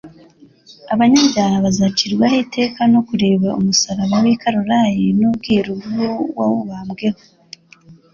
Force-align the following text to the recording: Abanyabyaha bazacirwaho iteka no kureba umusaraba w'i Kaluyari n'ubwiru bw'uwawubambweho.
Abanyabyaha 0.93 1.55
bazacirwaho 1.65 2.35
iteka 2.45 2.81
no 2.93 2.99
kureba 3.07 3.47
umusaraba 3.59 4.15
w'i 4.23 4.35
Kaluyari 4.41 5.05
n'ubwiru 5.19 5.71
bw'uwawubambweho. 5.83 7.19